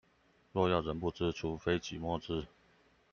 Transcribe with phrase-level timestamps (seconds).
[0.51, 2.47] 若要人不知，除非擠墨汁